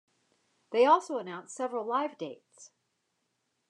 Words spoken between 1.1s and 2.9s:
announced several live dates.